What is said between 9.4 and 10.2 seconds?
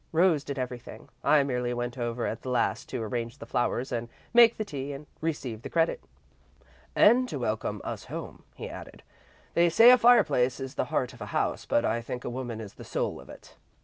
"They say a